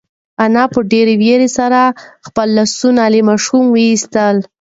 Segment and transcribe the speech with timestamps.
[0.43, 1.81] انا په ډېرې وېرې سره
[2.27, 4.35] خپل لاسونه له ماشومه وایستل.